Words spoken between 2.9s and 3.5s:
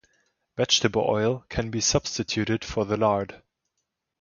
lard.